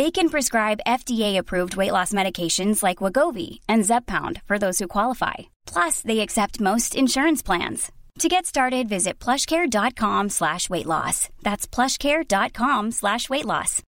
[0.00, 5.34] They can prescribe FDA-approved weight loss medications like Wagovi and Zepbound for those who qualify.
[5.66, 7.92] Plus, they accept most insurance plans.
[8.20, 11.28] To get started, visit plushcare.com slash weight loss.
[11.42, 13.82] That's plushcare.com slash weight loss.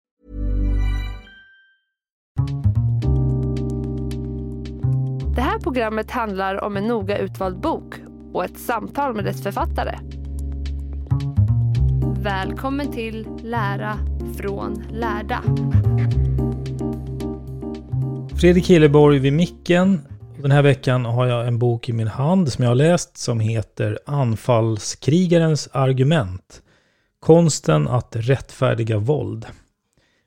[5.34, 7.94] Det här programmet handlar om en noga utvald bok
[8.33, 9.98] och ett samtal med dess författare.
[12.22, 13.98] Välkommen till Lära
[14.36, 15.42] från lärda.
[18.36, 20.00] Fredrik Hilleborg vid micken.
[20.38, 23.40] Den här veckan har jag en bok i min hand som jag har läst som
[23.40, 26.62] heter Anfallskrigarens argument.
[27.20, 29.46] Konsten att rättfärdiga våld.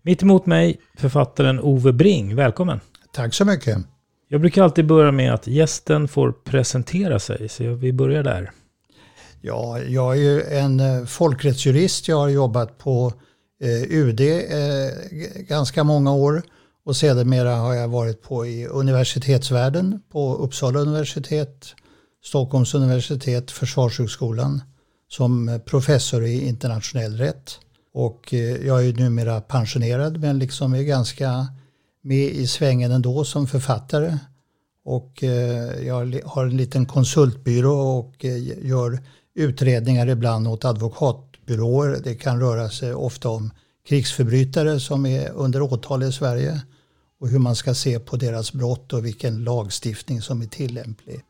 [0.01, 2.35] Mitt emot mig författaren Ove Bring.
[2.35, 2.79] Välkommen!
[3.13, 3.77] Tack så mycket.
[4.27, 8.51] Jag brukar alltid börja med att gästen får presentera sig, så vi börjar där.
[9.41, 12.07] Ja, jag är ju en eh, folkrättsjurist.
[12.07, 13.13] Jag har jobbat på
[13.61, 14.89] eh, UD eh,
[15.47, 16.43] ganska många år
[16.85, 21.75] och sedermera har jag varit på i universitetsvärlden på Uppsala universitet,
[22.23, 24.61] Stockholms universitet, Försvarshögskolan
[25.07, 27.59] som professor i internationell rätt.
[27.93, 31.47] Och eh, jag är ju numera pensionerad men liksom är ganska
[32.01, 34.17] med i svängen ändå som författare.
[34.85, 38.99] Och eh, jag har en liten konsultbyrå och eh, gör
[39.35, 42.01] utredningar ibland åt advokat advokatbyråer.
[42.03, 43.51] Det kan röra sig ofta om
[43.87, 46.61] krigsförbrytare som är under åtal i Sverige
[47.19, 51.21] och hur man ska se på deras brott och vilken lagstiftning som är tillämplig.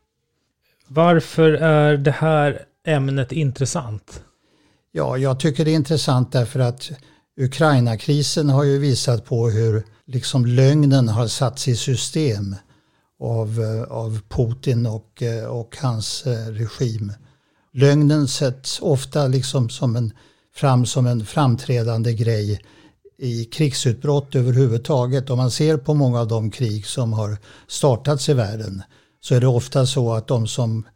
[0.88, 4.22] Varför är det här ämnet intressant?
[4.92, 6.90] Ja, jag tycker det är intressant därför att
[7.40, 12.56] Ukraina-krisen har ju visat på hur liksom lögnen har satts i system
[13.20, 17.12] av, eh, av Putin och, eh, och hans eh, regim.
[17.78, 20.12] Lögnen sätts ofta liksom som en,
[20.54, 22.60] fram som en framträdande grej
[23.18, 25.30] i krigsutbrott överhuvudtaget.
[25.30, 28.82] Om man ser på många av de krig som har startats i världen
[29.20, 30.86] så är det ofta så att de som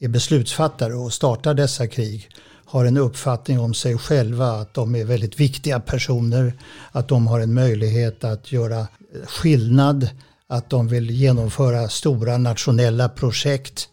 [0.00, 2.28] är beslutsfattare och startar dessa krig
[2.64, 6.52] har en uppfattning om sig själva att de är väldigt viktiga personer,
[6.92, 8.86] att de har en möjlighet att göra
[9.26, 10.08] skillnad,
[10.46, 13.89] att de vill genomföra stora nationella projekt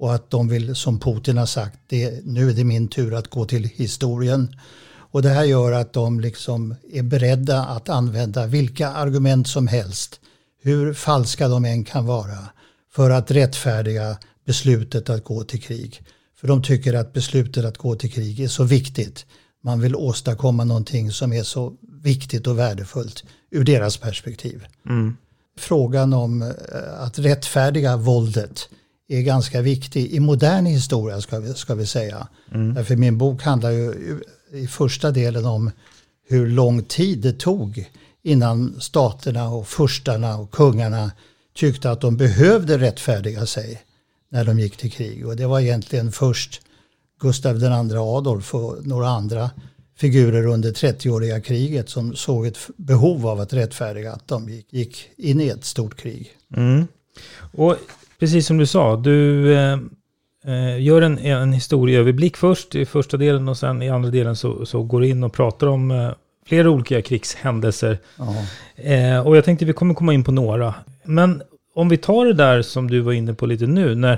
[0.00, 3.30] och att de vill, som Putin har sagt, det, nu är det min tur att
[3.30, 4.56] gå till historien.
[4.90, 10.20] Och det här gör att de liksom är beredda att använda vilka argument som helst,
[10.62, 12.38] hur falska de än kan vara,
[12.92, 14.16] för att rättfärdiga
[14.46, 16.02] beslutet att gå till krig.
[16.40, 19.26] För de tycker att beslutet att gå till krig är så viktigt.
[19.62, 21.72] Man vill åstadkomma någonting som är så
[22.02, 24.66] viktigt och värdefullt ur deras perspektiv.
[25.58, 26.48] Frågan om eh,
[26.98, 28.68] att rättfärdiga våldet
[29.10, 32.28] är ganska viktig i modern historia ska vi, ska vi säga.
[32.74, 33.94] Därför min bok handlar ju
[34.52, 35.70] i första delen om
[36.28, 37.90] hur lång tid det tog
[38.22, 41.12] innan staterna och furstarna och kungarna
[41.54, 43.82] tyckte att de behövde rättfärdiga sig
[44.30, 45.26] när de gick till krig.
[45.26, 46.60] Och det var egentligen först
[47.20, 49.50] Gustav II Adolf och några andra
[49.96, 55.10] figurer under 30-åriga kriget som såg ett behov av att rättfärdiga att de gick, gick
[55.16, 56.30] in i ett stort krig.
[56.56, 56.86] Mm.
[57.52, 57.76] Och
[58.20, 59.78] precis som du sa, du eh,
[60.44, 64.66] eh, gör en, en historieöverblick först i första delen och sen i andra delen så,
[64.66, 66.10] så går du in och pratar om eh,
[66.46, 67.98] flera olika krigshändelser.
[68.76, 70.74] Eh, och jag tänkte vi kommer komma in på några.
[71.04, 71.42] Men
[71.74, 74.12] om vi tar det där som du var inne på lite nu, när,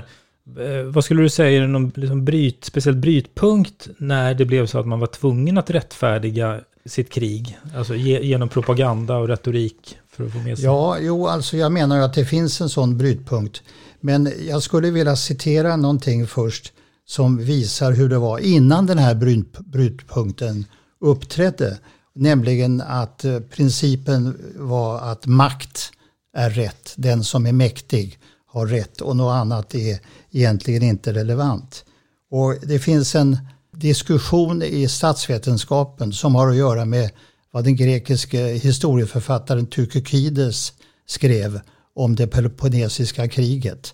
[0.59, 4.79] eh, vad skulle du säga är någon liksom bryt, speciell brytpunkt när det blev så
[4.79, 7.57] att man var tvungen att rättfärdiga sitt krig?
[7.75, 10.65] Alltså ge, genom propaganda och retorik för att få med sig?
[10.65, 13.63] Ja, jo, alltså jag menar ju att det finns en sån brytpunkt.
[14.05, 16.73] Men jag skulle vilja citera någonting först
[17.05, 19.15] som visar hur det var innan den här
[19.63, 20.65] brytpunkten
[20.99, 21.77] uppträdde.
[22.15, 25.91] Nämligen att eh, principen var att makt
[26.35, 26.93] är rätt.
[26.95, 29.99] Den som är mäktig har rätt och något annat är
[30.31, 31.85] egentligen inte relevant.
[32.31, 33.37] Och det finns en
[33.75, 37.11] diskussion i statsvetenskapen som har att göra med
[37.51, 40.73] vad den grekiske historieförfattaren Thukykides
[41.07, 41.59] skrev
[41.95, 43.93] om det Peloponnesiska kriget.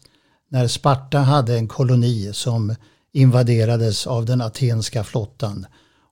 [0.49, 2.75] När Sparta hade en koloni som
[3.13, 5.65] invaderades av den atenska flottan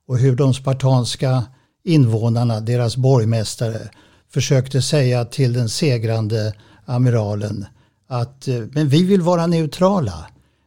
[0.06, 1.44] och hur de spartanska
[1.84, 3.90] invånarna, deras borgmästare,
[4.32, 6.54] försökte säga till den segrande
[6.84, 7.66] amiralen
[8.08, 10.26] att eh, men vi vill vara neutrala.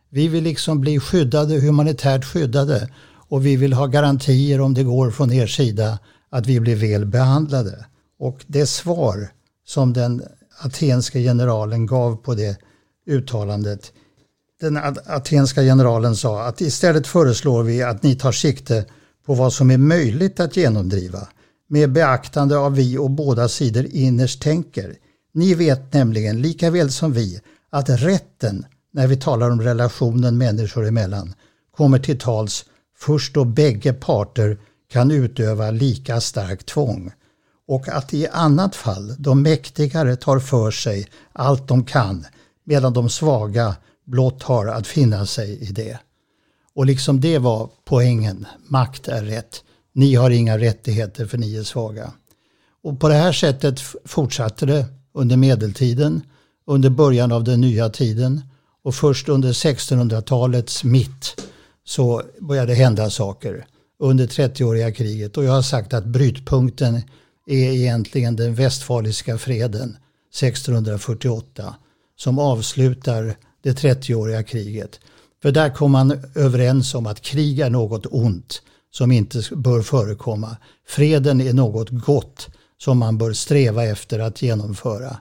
[0.09, 2.89] Vi vill liksom bli skyddade, humanitärt skyddade
[3.29, 7.05] och vi vill ha garantier om det går från er sida att vi blir väl
[7.05, 7.85] behandlade.
[8.19, 9.31] Och det svar
[9.65, 10.23] som den
[10.65, 12.57] atenska generalen gav på det
[13.07, 13.91] uttalandet.
[14.59, 18.85] Den atenska generalen sa att istället föreslår vi att ni tar sikte
[19.25, 21.27] på vad som är möjligt att genomdriva
[21.69, 24.95] med beaktande av vi och båda sidor innerst tänker.
[25.33, 30.87] Ni vet nämligen lika väl som vi att rätten, när vi talar om relationen människor
[30.87, 31.33] emellan,
[31.77, 32.65] kommer till tals
[32.97, 34.57] först då bägge parter
[34.91, 37.11] kan utöva lika starkt tvång
[37.71, 42.25] och att i annat fall de mäktigare tar för sig allt de kan
[42.63, 43.75] medan de svaga
[44.05, 45.99] blott har att finna sig i det.
[46.73, 49.63] Och liksom det var poängen, makt är rätt.
[49.93, 52.11] Ni har inga rättigheter för ni är svaga.
[52.83, 56.21] Och på det här sättet fortsatte det under medeltiden,
[56.67, 58.41] under början av den nya tiden
[58.83, 61.41] och först under 1600-talets mitt
[61.83, 63.65] så började hända saker
[63.99, 65.37] under 30-åriga kriget.
[65.37, 67.01] Och jag har sagt att brytpunkten
[67.45, 69.97] är egentligen den västfaliska freden
[70.33, 71.75] 1648
[72.17, 74.99] som avslutar det 30-åriga kriget.
[75.41, 78.61] För där kom man överens om att krig är något ont
[78.91, 80.57] som inte bör förekomma.
[80.87, 85.17] Freden är något gott som man bör sträva efter att genomföra.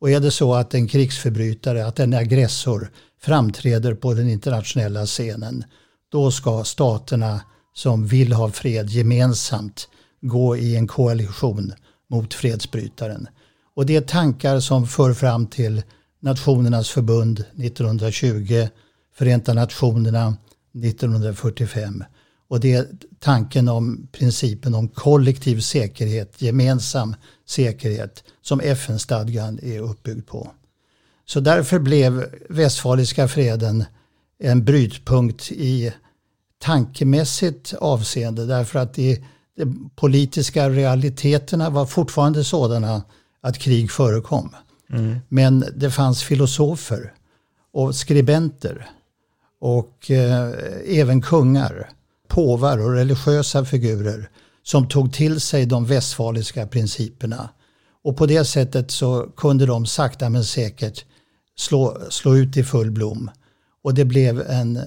[0.00, 2.90] Och är det så att en krigsförbrytare, att en aggressor
[3.20, 5.64] framträder på den internationella scenen,
[6.08, 7.40] då ska staterna
[7.74, 9.88] som vill ha fred gemensamt
[10.24, 11.72] gå i en koalition
[12.10, 13.28] mot fredsbrytaren.
[13.74, 15.82] Och det är tankar som för fram till
[16.20, 18.68] Nationernas förbund 1920,
[19.14, 20.36] Förenta Nationerna
[20.84, 22.04] 1945.
[22.48, 22.86] Och det är
[23.18, 27.16] tanken om principen om kollektiv säkerhet, gemensam
[27.46, 30.50] säkerhet, som FN-stadgan är uppbyggd på.
[31.26, 33.84] Så därför blev Västfaliska freden
[34.38, 35.92] en brytpunkt i
[36.58, 39.24] tankemässigt avseende därför att de,
[39.56, 43.02] de politiska realiteterna var fortfarande sådana
[43.40, 44.54] att krig förekom.
[44.90, 45.18] Mm.
[45.28, 47.12] Men det fanns filosofer
[47.72, 48.90] och skribenter
[49.60, 50.52] och eh,
[50.86, 51.90] även kungar,
[52.28, 54.30] påvar och religiösa figurer
[54.62, 57.48] som tog till sig de västfaliska principerna.
[58.04, 61.04] Och på det sättet så kunde de sakta men säkert
[61.56, 63.30] slå, slå ut i full blom.
[63.82, 64.80] Och det blev en,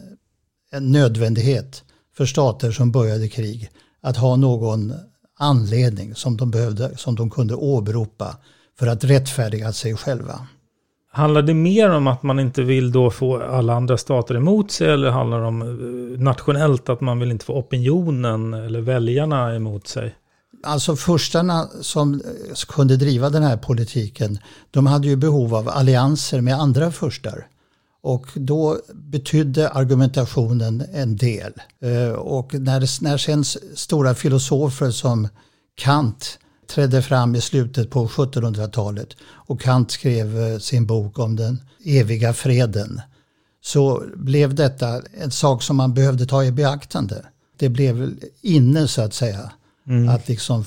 [0.71, 1.83] en nödvändighet
[2.17, 3.69] för stater som började krig
[4.01, 4.93] att ha någon
[5.39, 8.37] anledning som de behövde, som de kunde åberopa
[8.79, 10.47] för att rättfärdiga sig själva.
[11.11, 14.89] Handlar det mer om att man inte vill då få alla andra stater emot sig
[14.89, 19.87] eller handlar det om eh, nationellt att man vill inte få opinionen eller väljarna emot
[19.87, 20.15] sig?
[20.63, 22.19] Alltså förstarna som eh,
[22.67, 24.39] kunde driva den här politiken,
[24.71, 27.47] de hade ju behov av allianser med andra förstar.
[28.07, 31.53] Och då betydde argumentationen en del.
[31.79, 33.43] Eh, och när, när sen
[33.75, 35.27] stora filosofer som
[35.75, 41.61] Kant trädde fram i slutet på 1700-talet och Kant skrev eh, sin bok om den
[41.85, 43.01] eviga freden
[43.61, 47.25] så blev detta en sak som man behövde ta i beaktande.
[47.57, 49.51] Det blev inne så att säga
[49.87, 50.09] mm.
[50.09, 50.65] att liksom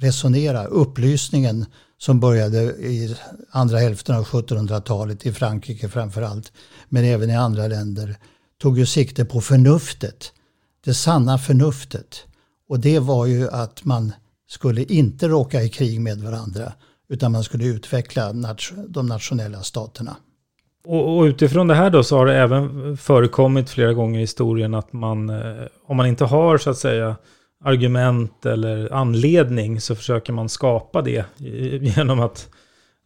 [0.00, 0.64] resonera.
[0.64, 1.66] Upplysningen
[2.02, 3.16] som började i
[3.50, 6.52] andra hälften av 1700-talet i Frankrike framförallt
[6.88, 8.16] men även i andra länder
[8.62, 10.32] tog ju sikte på förnuftet.
[10.84, 12.24] Det sanna förnuftet.
[12.68, 14.12] Och det var ju att man
[14.48, 16.72] skulle inte råka i krig med varandra
[17.08, 18.32] utan man skulle utveckla
[18.88, 20.16] de nationella staterna.
[20.84, 24.74] Och, och, utifrån det här då så har det även förekommit flera gånger i historien
[24.74, 27.16] att man, eh, om man inte har så att säga
[27.64, 31.24] argument eller anledning så försöker man skapa det
[31.80, 32.48] genom att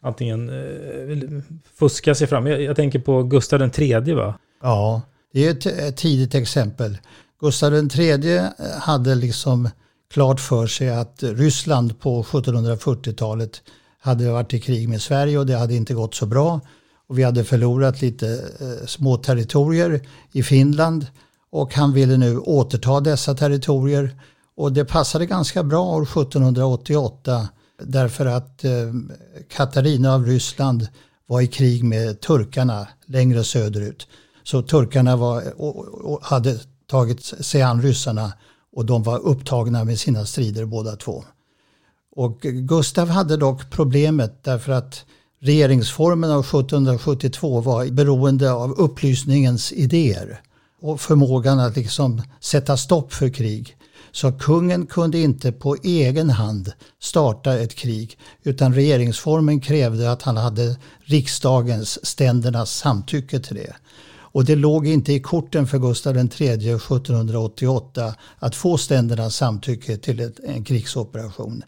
[0.01, 1.41] antingen eh,
[1.79, 2.47] fuska sig fram.
[2.47, 4.39] Jag, jag tänker på Gustav III va?
[4.61, 5.01] Ja,
[5.33, 6.97] det är ett, ett tidigt exempel.
[7.41, 8.45] Gustav III eh,
[8.79, 9.69] hade liksom
[10.13, 13.61] klart för sig att Ryssland på 1740-talet
[13.99, 16.59] hade varit i krig med Sverige och det hade inte gått så bra.
[17.07, 18.27] Och vi hade förlorat lite
[18.59, 21.07] eh, små territorier i Finland
[21.51, 24.15] och han ville nu återta dessa territorier.
[24.57, 27.47] Och det passade ganska bra år 1788
[27.83, 28.71] därför att eh,
[29.49, 30.87] Katarina av Ryssland
[31.27, 34.07] var i krig med turkarna längre söderut.
[34.43, 38.33] Så turkarna var, och, och hade tagit sig an ryssarna
[38.75, 41.23] och de var upptagna med sina strider båda två.
[42.15, 45.05] Och Gustav hade dock problemet därför att
[45.41, 50.41] regeringsformen av 1772 var beroende av upplysningens idéer
[50.81, 53.77] och förmågan att liksom sätta stopp för krig.
[54.15, 60.37] Så kungen kunde inte på egen hand starta ett krig utan regeringsformen krävde att han
[60.37, 63.75] hade riksdagens, ständernas samtycke till det.
[64.17, 70.19] Och det låg inte i korten för Gustav III 1788 att få ständernas samtycke till
[70.19, 71.63] ett, en krigsoperation.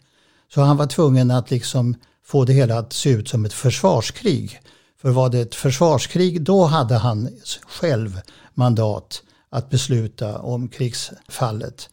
[0.54, 1.94] Så han var tvungen att liksom
[2.26, 4.60] få det hela att se ut som ett försvarskrig.
[5.02, 7.28] För var det ett försvarskrig då hade han
[7.66, 8.20] själv
[8.54, 11.88] mandat att besluta om krigsfallet.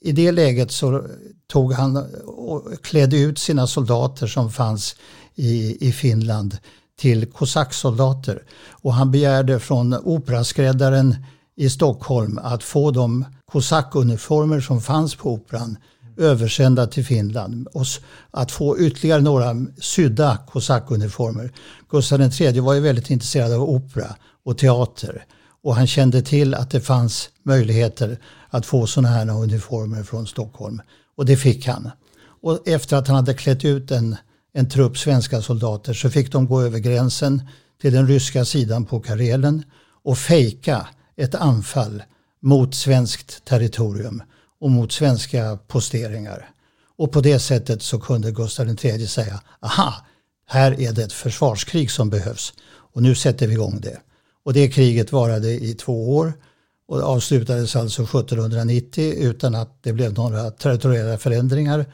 [0.00, 1.04] I det läget så
[1.46, 4.96] tog han och klädde ut sina soldater som fanns
[5.34, 6.58] i, i Finland
[6.98, 8.42] till kosacksoldater.
[8.70, 11.14] Och han begärde från operaskräddaren
[11.56, 15.76] i Stockholm att få de kosackuniformer som fanns på operan
[16.16, 17.86] översända till Finland och
[18.30, 21.52] att få ytterligare några sydda kosackuniformer.
[21.90, 25.24] Gustav III var ju väldigt intresserad av opera och teater
[25.62, 28.18] och han kände till att det fanns möjligheter
[28.56, 30.80] att få sådana här uniformer från Stockholm
[31.16, 31.90] och det fick han.
[32.42, 34.16] Och efter att han hade klätt ut en,
[34.52, 37.42] en trupp svenska soldater så fick de gå över gränsen
[37.80, 39.62] till den ryska sidan på Karelen
[40.04, 42.02] och fejka ett anfall
[42.42, 44.22] mot svenskt territorium
[44.60, 46.50] och mot svenska posteringar.
[46.98, 49.94] Och på det sättet så kunde Gustav III säga, aha,
[50.46, 53.98] här är det ett försvarskrig som behövs och nu sätter vi igång det.
[54.44, 56.32] Och det kriget varade i två år
[56.88, 61.84] och avslutades alltså 1790 utan att det blev några territoriella förändringar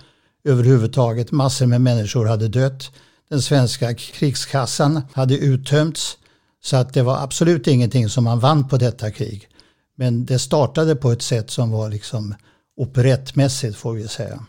[0.45, 1.33] överhuvudtaget.
[1.33, 2.91] Massor med människor hade dött.
[3.31, 6.19] Den svenska krigskassan hade uttömts
[6.63, 9.49] så att det var absolut ingenting som man vann på detta krig.
[9.97, 12.35] Men det startade på ett sätt som var liksom
[12.77, 14.47] operettmässigt får vi säga.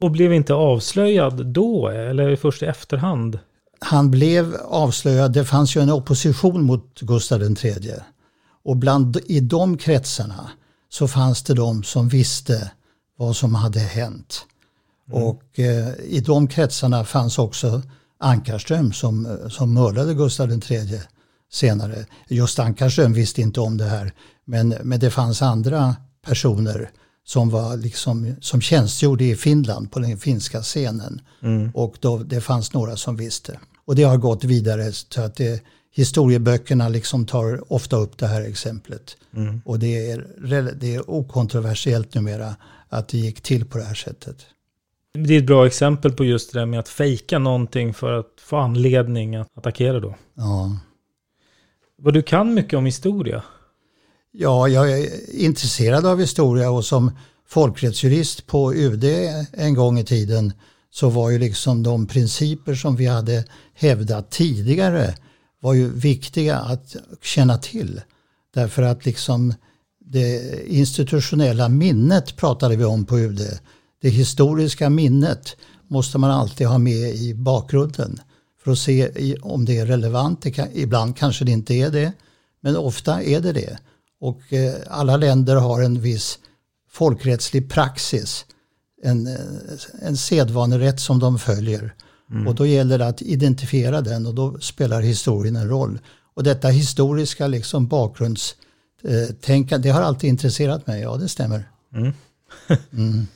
[0.00, 3.38] Och blev inte avslöjad då eller först i efterhand?
[3.80, 5.32] Han blev avslöjad.
[5.32, 7.94] Det fanns ju en opposition mot Gustav III.
[8.66, 10.50] Och bland, i de kretsarna
[10.88, 12.70] så fanns det de som visste
[13.18, 14.46] vad som hade hänt.
[15.10, 15.22] Mm.
[15.22, 17.82] Och eh, i de kretsarna fanns också
[18.20, 21.00] Ankarström som, som mördade Gustav III
[21.52, 22.06] senare.
[22.28, 24.12] Just Ankarström visste inte om det här.
[24.44, 25.96] Men, men det fanns andra
[26.26, 26.90] personer
[27.24, 31.20] som, var liksom, som tjänstgjorde i Finland på den finska scenen.
[31.42, 31.70] Mm.
[31.74, 33.58] Och då, det fanns några som visste.
[33.84, 35.62] Och det har gått vidare så att det,
[35.96, 39.16] historieböckerna liksom tar ofta upp det här exemplet.
[39.36, 39.60] Mm.
[39.64, 42.56] Och det är, det är okontroversiellt numera
[42.88, 44.46] att det gick till på det här sättet.
[45.12, 48.32] Det är ett bra exempel på just det där med att fejka någonting för att
[48.40, 50.14] få anledning att attackera då.
[50.34, 50.78] Ja.
[51.98, 53.42] Vad du kan mycket om historia?
[54.32, 57.10] Ja, jag är intresserad av historia och som
[57.48, 59.04] folkrättsjurist på UD
[59.52, 60.52] en gång i tiden
[60.90, 65.14] så var ju liksom de principer som vi hade hävdat tidigare
[65.60, 68.00] var ju viktiga att känna till.
[68.54, 69.54] Därför att liksom
[70.00, 73.40] det institutionella minnet pratade vi om på UD.
[74.00, 75.56] Det historiska minnet
[75.88, 78.20] måste man alltid ha med i bakgrunden
[78.64, 80.46] för att se om det är relevant.
[80.72, 82.12] ibland kanske det inte är det,
[82.60, 83.78] men ofta är det det.
[84.20, 86.38] Och eh, alla länder har en viss
[86.90, 88.44] folkrättslig praxis,
[89.02, 89.34] en, eh,
[90.02, 91.94] en sedvanerätt som de följer.
[92.30, 92.46] Mm.
[92.46, 95.98] Och då gäller det att identifiera den och då spelar historien en roll.
[96.34, 101.64] Och detta historiska liksom bakgrundstänkande, det har alltid intresserat mig, ja det stämmer.
[101.96, 102.12] Mm.
[102.92, 103.26] mm.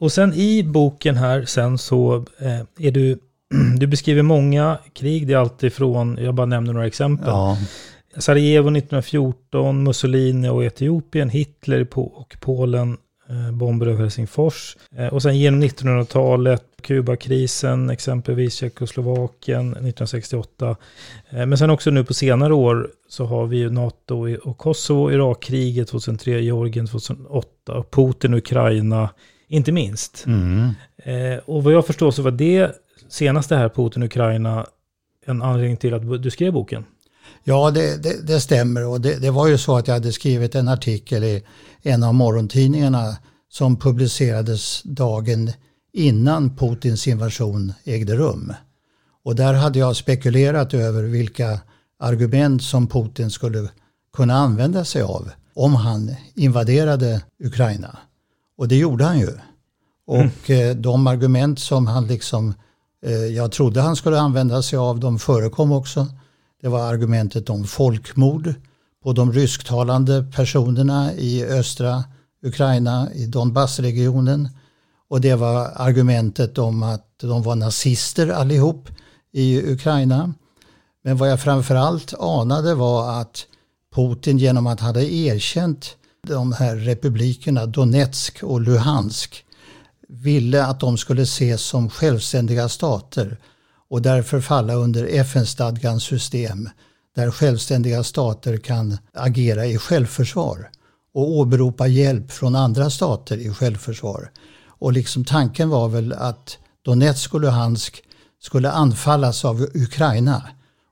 [0.00, 3.18] Och sen i boken här sen så eh, är du,
[3.78, 7.28] du beskriver många krig, det är alltid från, jag bara nämner några exempel.
[7.28, 7.58] Ja.
[8.16, 12.96] Sarajevo 1914, Mussolini och Etiopien, Hitler och Polen,
[13.52, 14.76] bomber över Helsingfors.
[14.96, 20.76] Eh, och sen genom 1900-talet, Kubakrisen, exempelvis Tjeckoslovakien 1968.
[21.30, 25.12] Eh, men sen också nu på senare år så har vi ju NATO och Kosovo,
[25.12, 29.10] Irakkriget 2003, Georgien 2008 och Putin och Ukraina,
[29.48, 30.24] inte minst.
[30.26, 30.70] Mm.
[31.44, 32.72] Och vad jag förstår så var det
[33.08, 34.66] senaste här, Putin och Ukraina,
[35.26, 36.84] en anledning till att du skrev boken.
[37.44, 40.54] Ja, det, det, det stämmer och det, det, var ju så att jag hade skrivit
[40.54, 41.42] en artikel i
[41.82, 43.16] en av morgontidningarna
[43.48, 45.52] som publicerades dagen
[45.92, 48.52] innan Putins invasion ägde rum.
[49.24, 51.60] Och där hade jag spekulerat över vilka
[51.98, 53.68] argument som Putin skulle
[54.12, 57.98] kunna använda sig av om han invaderade Ukraina.
[58.56, 59.30] Och det gjorde han ju.
[60.06, 60.82] Och mm.
[60.82, 62.54] de argument som han liksom,
[63.04, 66.06] eh, jag trodde han skulle använda sig av, de förekom också.
[66.62, 68.54] Det var argumentet om folkmord
[69.02, 72.04] på de rysktalande personerna i östra
[72.42, 74.48] Ukraina, i Donbassregionen.
[75.08, 78.88] Och det var argumentet om att de var nazister allihop
[79.32, 80.34] i Ukraina.
[81.04, 83.46] Men vad jag framförallt anade var att
[83.94, 89.44] Putin genom att han hade erkänt de här republikerna Donetsk och Luhansk
[90.08, 93.38] ville att de skulle ses som självständiga stater
[93.90, 96.68] och därför falla under FN-stadgans system
[97.18, 100.70] där självständiga stater kan agera i självförsvar
[101.14, 104.30] och åberopa hjälp från andra stater i självförsvar.
[104.66, 108.02] Och liksom tanken var väl att Donetsk och Luhansk
[108.40, 110.42] skulle anfallas av Ukraina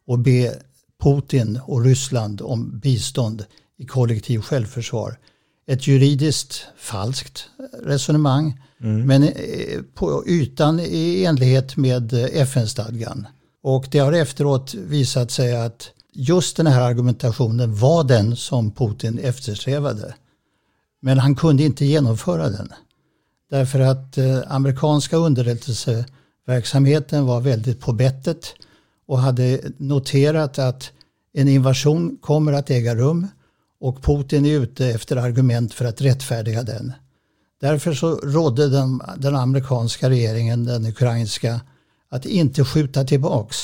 [0.06, 0.54] och be
[1.02, 3.44] Putin och Ryssland om bistånd
[3.78, 5.18] i kollektiv självförsvar.
[5.66, 7.48] Ett juridiskt falskt
[7.82, 9.06] resonemang mm.
[9.06, 9.32] men eh,
[9.94, 13.26] på ytan i enlighet med FN-stadgan.
[13.62, 19.18] Och det har efteråt visat sig att just den här argumentationen var den som Putin
[19.18, 20.14] eftersträvade.
[21.00, 22.72] Men han kunde inte genomföra den.
[23.50, 28.54] Därför att eh, amerikanska underrättelseverksamheten var väldigt på bettet
[29.06, 30.90] och hade noterat att
[31.32, 33.28] en invasion kommer att äga rum
[33.80, 36.92] och Putin är ute efter argument för att rättfärdiga den.
[37.60, 41.60] Därför så rådde den, den amerikanska regeringen, den ukrainska,
[42.08, 43.56] att inte skjuta tillbaks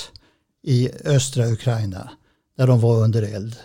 [0.62, 2.10] i östra Ukraina
[2.56, 3.56] där de var under eld.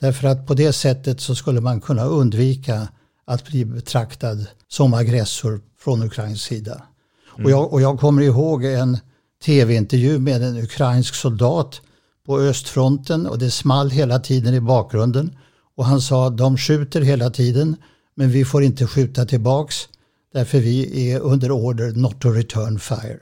[0.00, 2.88] Därför att på det sättet så skulle man kunna undvika
[3.24, 6.82] att bli betraktad som aggressor från Ukrains sida.
[7.34, 7.44] Mm.
[7.44, 8.98] Och, jag, och jag kommer ihåg en
[9.44, 11.80] tv-intervju med en ukrainsk soldat
[12.26, 15.36] på östfronten och det small hela tiden i bakgrunden.
[15.76, 17.76] Och han sa de skjuter hela tiden
[18.14, 19.88] men vi får inte skjuta tillbaks
[20.32, 23.20] därför vi är under order not to return fire.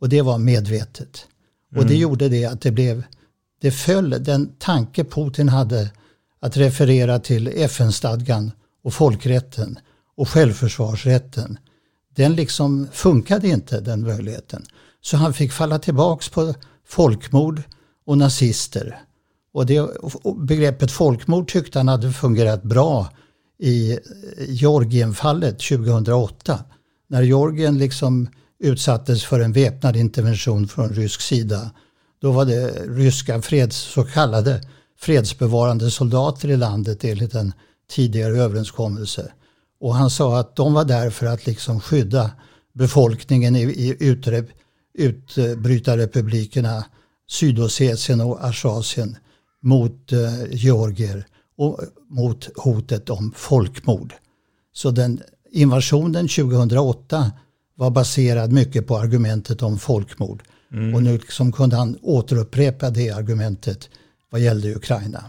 [0.00, 1.26] Och det var medvetet.
[1.72, 1.80] Mm.
[1.80, 2.02] Och det mm.
[2.02, 3.02] gjorde det att det blev,
[3.66, 5.90] det föll den tanke Putin hade
[6.40, 8.50] att referera till FN-stadgan
[8.84, 9.78] och folkrätten
[10.16, 11.58] och självförsvarsrätten.
[12.16, 14.62] Den liksom funkade inte den möjligheten.
[15.00, 16.54] Så han fick falla tillbaks på
[16.88, 17.62] folkmord
[18.06, 18.98] och nazister.
[19.52, 19.90] Och det,
[20.36, 23.10] begreppet folkmord tyckte han hade fungerat bra
[23.58, 23.98] i
[24.38, 26.64] Georgienfallet 2008.
[27.08, 31.70] När Georgien liksom utsattes för en väpnad intervention från rysk sida.
[32.20, 34.60] Då var det ryska freds, så kallade
[34.98, 37.52] fredsbevarande soldater i landet enligt en
[37.90, 39.32] tidigare överenskommelse.
[39.80, 42.30] Och han sa att de var där för att liksom skydda
[42.72, 44.44] befolkningen i, i utre,
[44.94, 46.84] utbrytarrepublikerna
[47.28, 49.16] Sydossetien och Aschasien
[49.62, 51.26] mot eh, georgier
[51.56, 54.14] och mot hotet om folkmord.
[54.72, 57.32] Så den invasionen 2008
[57.74, 60.42] var baserad mycket på argumentet om folkmord.
[60.72, 60.94] Mm.
[60.94, 63.90] Och nu liksom kunde han återupprepa det argumentet
[64.30, 65.24] vad gällde Ukraina.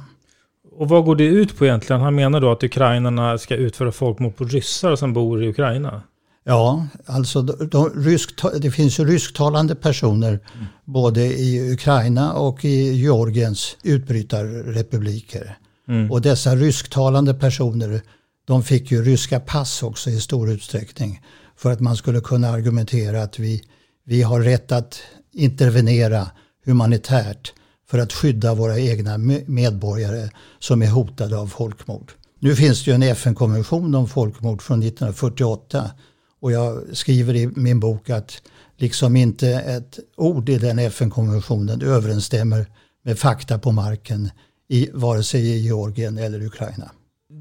[0.71, 2.01] Och vad går det ut på egentligen?
[2.01, 6.01] Han menar då att ukrainarna ska utföra folkmord på ryssar som bor i Ukraina?
[6.43, 10.65] Ja, alltså de, de rysk, det finns ju rysktalande personer mm.
[10.85, 15.57] både i Ukraina och i Georgiens utbrytarrepubliker.
[15.87, 16.11] Mm.
[16.11, 18.01] Och dessa rysktalande personer
[18.45, 21.21] de fick ju ryska pass också i stor utsträckning.
[21.57, 23.61] För att man skulle kunna argumentera att vi,
[24.05, 25.01] vi har rätt att
[25.37, 26.27] intervenera
[26.65, 27.53] humanitärt
[27.89, 32.11] för att skydda våra egna medborgare som är hotade av folkmord.
[32.39, 35.91] Nu finns det ju en FN-konvention om folkmord från 1948
[36.39, 38.41] och jag skriver i min bok att
[38.77, 42.65] liksom inte ett ord i den FN-konventionen överensstämmer
[43.03, 44.29] med fakta på marken
[44.69, 46.91] i vare sig i Georgien eller Ukraina.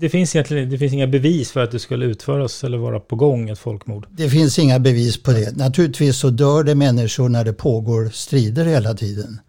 [0.01, 3.17] Det finns egentligen det finns inga bevis för att det skulle utföras eller vara på
[3.17, 4.07] gång ett folkmord?
[4.11, 5.57] Det finns inga bevis på det.
[5.57, 9.41] Naturligtvis så dör det människor när det pågår strider hela tiden.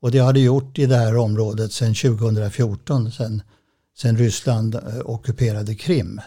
[0.00, 3.42] Och det har det gjort i det här området sedan 2014, sedan,
[3.96, 6.20] sedan Ryssland eh, ockuperade Krim.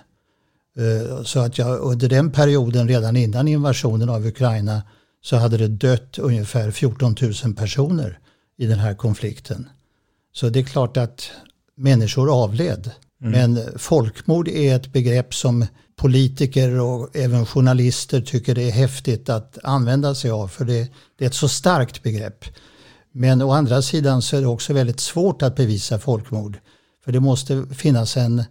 [0.78, 4.82] Eh, så att jag under den perioden, redan innan invasionen av Ukraina,
[5.22, 8.20] så hade det dött ungefär 14 000 personer
[8.58, 9.70] i den här konflikten.
[10.34, 11.32] Så det är klart att
[11.76, 12.92] människor avled.
[13.22, 13.32] Mm.
[13.32, 19.58] Men folkmord är ett begrepp som politiker och även journalister tycker det är häftigt att
[19.64, 20.48] använda sig av.
[20.48, 22.46] För det, det, är ett så starkt begrepp.
[23.12, 26.60] Men å andra sidan så är det också väldigt svårt att bevisa folkmord.
[27.06, 28.44] För det måste finnas en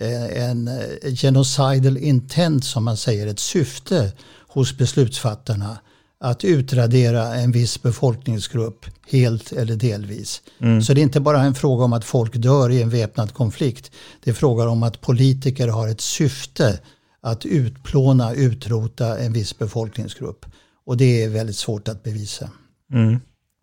[0.00, 4.12] eh, en eh, genocidal intent som man säger, ett syfte
[4.48, 5.78] hos beslutsfattarna
[6.24, 10.42] att utradera en viss befolkningsgrupp helt eller delvis.
[10.60, 10.82] Mm.
[10.82, 13.92] Så det är inte bara en fråga om att folk dör i en väpnad konflikt.
[14.24, 16.80] Det är frågan om att politiker har ett syfte
[17.22, 20.46] att utplåna, utrota en viss befolkningsgrupp.
[20.86, 22.50] Och det är väldigt svårt att bevisa.
[22.92, 23.20] Mm.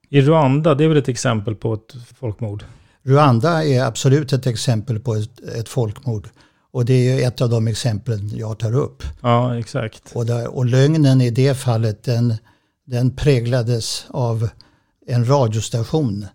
[0.10, 2.64] I Rwanda, det är väl ett exempel på ett folkmord?
[3.04, 6.30] Rwanda är absolut ett exempel på ett, ett folkmord.
[6.72, 9.04] Och det är ett av de exemplen jag tar upp.
[9.22, 10.12] Ja, exakt.
[10.14, 12.34] Och, där, och lögnen i det fallet, den,
[12.86, 14.50] den präglades av
[15.06, 16.26] en radiostation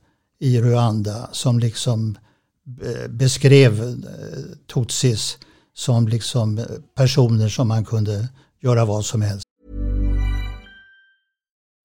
[0.41, 2.19] i Rwanda som liksom
[2.83, 5.39] eh, beskrev eh, tutsis
[5.75, 8.29] som liksom personer som man kunde
[8.61, 9.45] göra vad som helst.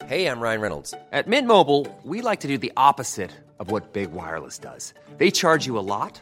[0.10, 0.92] Hej, jag Ryan Reynolds.
[0.92, 4.94] På Mint Mobile, we like to do the opposite of what Big Wireless does.
[5.18, 6.22] They charge you a lot,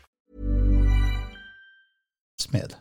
[2.49, 2.73] Med.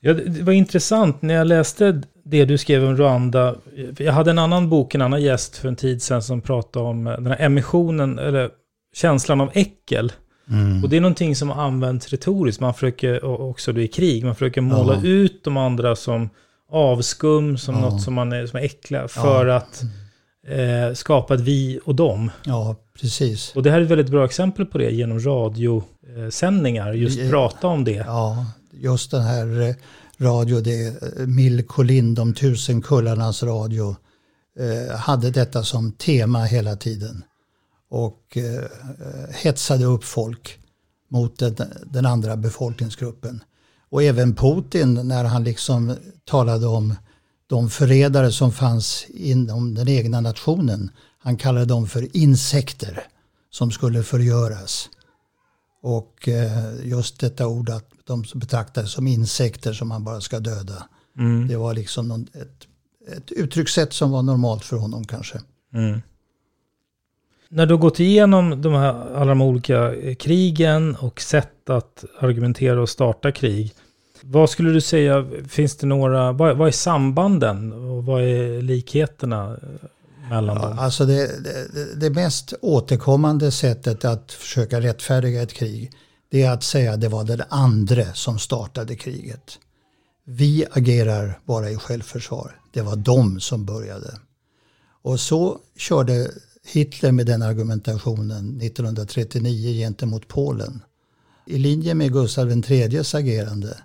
[0.00, 3.56] Ja, det var intressant när jag läste det du skrev om Rwanda.
[3.98, 7.04] Jag hade en annan bok, en annan gäst för en tid sedan som pratade om
[7.04, 8.50] den här emissionen, eller
[8.94, 10.12] känslan av äckel.
[10.50, 10.84] Mm.
[10.84, 12.60] Och det är någonting som används retoriskt.
[12.60, 15.08] Man försöker, också då i krig, man försöker måla ja.
[15.08, 16.30] ut de andra som
[16.70, 17.80] avskum, som ja.
[17.80, 19.56] något som, man är, som är äckliga, för ja.
[19.56, 19.82] att
[20.48, 22.30] eh, skapa ett vi och dem.
[22.44, 23.56] Ja, precis.
[23.56, 27.84] Och det här är ett väldigt bra exempel på det genom radiosändningar, just prata om
[27.84, 28.04] det.
[28.06, 28.46] Ja,
[28.78, 29.74] just den här eh,
[30.18, 33.96] radio, det är eh, Mill Collin, de tusen kullarnas radio,
[34.58, 37.24] eh, hade detta som tema hela tiden.
[37.90, 38.38] Och
[39.30, 40.58] hetsade upp folk
[41.10, 43.42] mot den, den, andra befolkningsgruppen.
[43.90, 46.94] Och även Putin när han liksom talade om
[47.46, 50.90] de förrädare som fanns inom den egna nationen.
[51.18, 53.06] Han kallade dem för insekter
[53.50, 54.88] som skulle förgöras.
[55.82, 60.88] Och eh, just detta ord att de betraktades som insekter som man bara ska döda.
[61.18, 61.48] Mm.
[61.48, 62.66] Det var liksom någon, ett,
[63.16, 65.40] ett uttryckssätt som var normalt för honom kanske.
[65.74, 66.00] Mm.
[67.48, 72.82] När du har gått igenom de här, alla de olika krigen och sett att argumentera
[72.82, 73.74] och starta krig.
[74.22, 79.56] Vad skulle du säga, finns det några, vad, vad är sambanden och vad är likheterna
[80.30, 80.78] mellan ja, dem?
[80.78, 85.92] Alltså det, det, det, mest återkommande sättet att försöka rättfärdiga ett krig
[86.30, 89.58] det är att säga att det var den andra som startade kriget.
[90.24, 92.60] Vi agerar bara i självförsvar.
[92.72, 94.18] Det var de som började.
[95.02, 96.30] Och så körde
[96.64, 100.82] Hitler med den argumentationen 1939 gentemot Polen.
[101.46, 103.78] I linje med Gustav IIIs agerande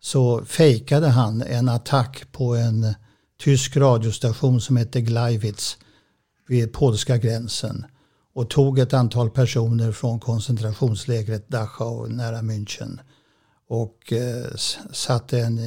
[0.00, 2.94] så fejkade han en attack på en
[3.38, 5.76] tysk radiostation som hette Gleiwitz
[6.48, 7.86] vid polska gränsen
[8.34, 12.98] och tog ett antal personer från koncentrationslägret Dachau nära München
[13.68, 14.54] och eh,
[14.92, 15.58] satte en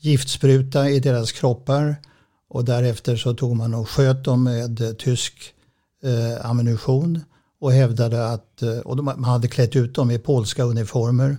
[0.00, 1.96] giftspruta i deras kroppar
[2.48, 5.54] och därefter så tog man och sköt dem med tysk
[6.02, 7.20] eh, ammunition
[7.60, 11.36] och hävdade att, eh, och de, man hade klätt ut dem i polska uniformer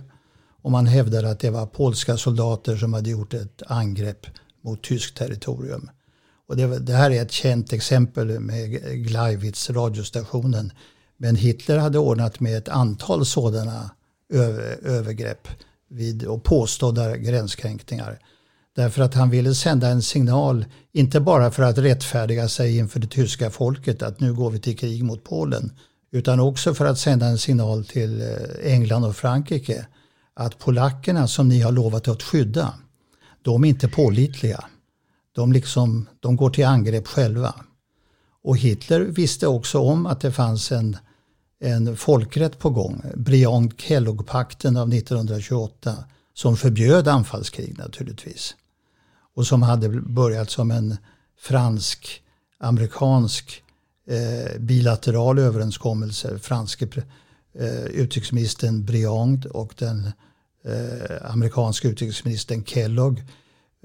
[0.62, 4.26] och man hävdade att det var polska soldater som hade gjort ett angrepp
[4.64, 5.90] mot tyskt territorium.
[6.48, 8.70] Och det, det, här är ett känt exempel med
[9.06, 10.72] Gleiwitz, radiostationen.
[11.16, 13.90] Men Hitler hade ordnat med ett antal sådana
[14.32, 15.48] över, övergrepp
[15.88, 18.18] vid, och påstådda gränskränkningar.
[18.76, 23.06] Därför att han ville sända en signal, inte bara för att rättfärdiga sig inför det
[23.06, 25.72] tyska folket att nu går vi till krig mot Polen,
[26.12, 29.86] utan också för att sända en signal till eh, England och Frankrike
[30.34, 32.74] att polackerna som ni har lovat att skydda,
[33.44, 34.64] de är inte pålitliga.
[35.32, 37.54] De, liksom, de går till angrepp själva.
[38.42, 40.96] Och Hitler visste också om att det fanns en,
[41.60, 46.04] en folkrätt på gång, Briand-Kellogg-pakten av 1928,
[46.34, 48.54] som förbjöd anfallskrig naturligtvis.
[49.34, 50.96] Och som hade börjat som en
[51.38, 53.62] fransk-amerikansk
[54.08, 56.38] eh, bilateral överenskommelse.
[56.38, 56.88] Franske
[57.54, 60.12] eh, utrikesministern Briand och den
[60.64, 63.22] eh, amerikanska utrikesministern Kellogg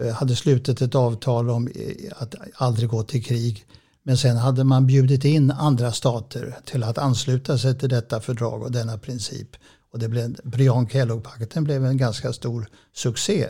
[0.02, 3.66] eh, hade slutit ett avtal om eh, att aldrig gå till krig.
[4.04, 8.64] Men sen hade man bjudit in andra stater till att ansluta sig till detta fördrag
[8.64, 9.48] och denna princip.
[9.92, 13.48] Och det blev, Brian-Kellogg-pakten blev en ganska stor succé.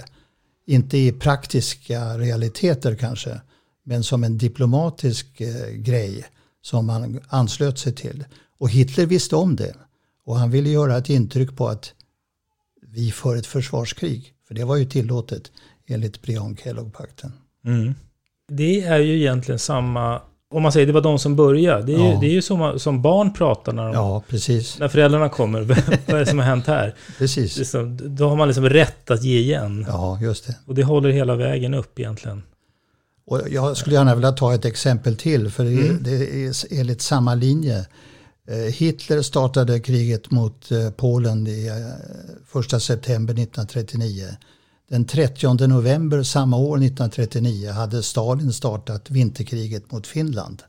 [0.65, 3.41] Inte i praktiska realiteter kanske,
[3.83, 6.25] men som en diplomatisk eh, grej
[6.61, 8.25] som man anslöt sig till.
[8.57, 9.75] Och Hitler visste om det.
[10.25, 11.93] Och han ville göra ett intryck på att
[12.91, 14.33] vi för ett försvarskrig.
[14.47, 15.51] För det var ju tillåtet
[15.87, 17.31] enligt Briand-Kellogg-pakten.
[17.65, 17.93] Mm.
[18.51, 21.83] Det är ju egentligen samma, om man säger det var de som började.
[21.83, 22.13] Det är ja.
[22.13, 24.79] ju, det är ju som, som barn pratar när, de, ja, precis.
[24.79, 25.61] när föräldrarna kommer.
[26.07, 26.95] Vad är det som har hänt här?
[27.17, 27.57] Precis.
[27.57, 29.85] Liksom, då har man liksom rätt att ge igen.
[29.87, 30.55] Ja, just det.
[30.65, 32.43] Och det håller hela vägen upp egentligen.
[33.25, 36.03] Och jag skulle gärna vilja ta ett exempel till, för det är, mm.
[36.03, 37.85] det är enligt samma linje.
[38.49, 44.27] Eh, Hitler startade kriget mot eh, Polen i eh, 1 september 1939.
[44.89, 50.63] Den 30 november samma år 1939 hade Stalin startat vinterkriget mot Finland.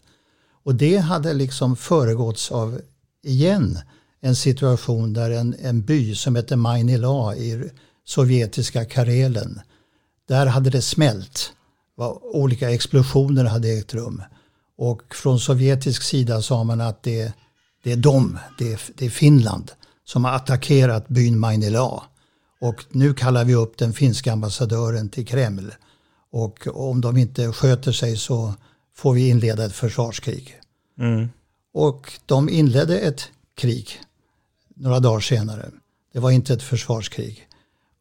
[0.64, 2.80] Och det hade liksom föregåtts av,
[3.22, 3.78] igen,
[4.20, 7.70] en situation där en, en by som heter Mainila i
[8.04, 9.60] sovjetiska Karelen,
[10.28, 11.52] där hade det smält
[12.32, 14.22] olika explosioner hade ägt rum.
[14.78, 17.32] Och från sovjetisk sida sa man att det,
[17.82, 19.72] det är de, det är, det är Finland
[20.04, 22.02] som har attackerat byn Mainila.
[22.60, 25.72] Och nu kallar vi upp den finska ambassadören till Kreml.
[26.30, 28.54] Och om de inte sköter sig så
[28.96, 30.60] får vi inleda ett försvarskrig.
[30.98, 31.28] Mm.
[31.74, 34.00] Och de inledde ett krig
[34.80, 35.70] några dagar senare.
[36.12, 37.46] Det var inte ett försvarskrig.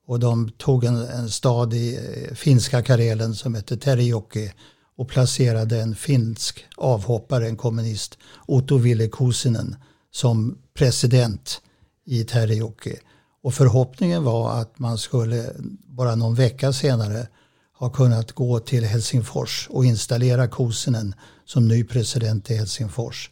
[0.08, 4.52] Och de tog en, en stad i eh, finska Karelen som hette Terijoki
[5.00, 9.76] och placerade en finsk avhoppare, en kommunist, Otto Ville Kosinen,
[10.12, 11.62] som president
[12.06, 12.96] i Terijoki.
[13.44, 15.52] Och förhoppningen var att man skulle
[15.86, 17.28] bara någon vecka senare
[17.74, 23.32] ha kunnat gå till Helsingfors och installera Kosinen som ny president i Helsingfors.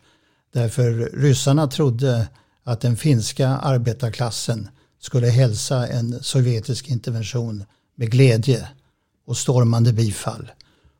[0.54, 2.28] Därför ryssarna trodde
[2.64, 7.64] att den finska arbetarklassen skulle hälsa en sovjetisk intervention
[7.96, 8.70] med glädje
[9.26, 10.52] och stormande bifall.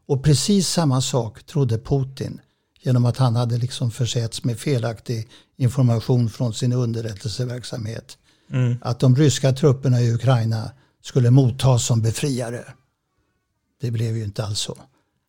[0.08, 2.42] Och precis samma sak trodde Putin
[2.82, 8.18] genom att han hade liksom försetts med felaktig information från sin underrättelseverksamhet.
[8.52, 8.76] Mm.
[8.82, 10.72] Att de ryska trupperna i Ukraina
[11.04, 12.64] skulle mottas som befriare.
[13.82, 14.78] Det blev ju inte alls så.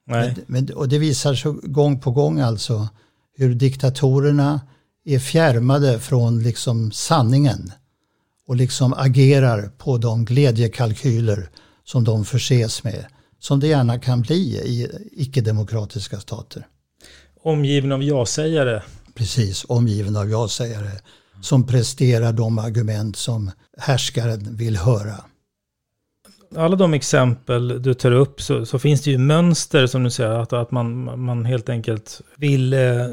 [0.07, 2.89] Men, men, och det visar sig gång på gång alltså
[3.37, 4.61] hur diktatorerna
[5.05, 7.73] är fjärmade från liksom sanningen
[8.47, 11.51] och liksom agerar på de glädjekalkyler
[11.85, 13.07] som de förses med.
[13.41, 16.67] Som det gärna kan bli i icke-demokratiska stater.
[17.43, 18.83] Omgiven av ja-sägare.
[19.15, 20.91] Precis, omgiven av ja-sägare.
[21.43, 25.15] Som presterar de argument som härskaren vill höra.
[26.57, 30.31] Alla de exempel du tar upp så, så finns det ju mönster som du säger.
[30.31, 33.07] Att, att man, man helt enkelt vill eh,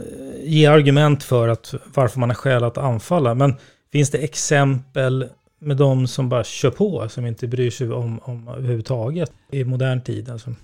[0.44, 3.34] ge argument för att varför man har skäl att anfalla.
[3.34, 3.56] Men
[3.96, 8.48] Finns det exempel med de som bara kör på, som inte bryr sig om, om
[8.48, 10.30] överhuvudtaget i modern tid?
[10.30, 10.56] Alltså?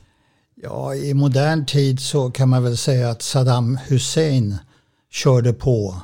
[0.56, 4.58] Ja, i modern tid så kan man väl säga att Saddam Hussein
[5.12, 6.02] körde på